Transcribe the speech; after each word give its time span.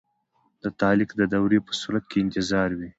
د 0.63 0.65
تعلیق 0.79 1.09
د 1.19 1.21
دورې 1.33 1.59
په 1.67 1.71
صورت 1.81 2.03
کې 2.11 2.17
انتظار 2.23 2.69
وي. 2.77 2.89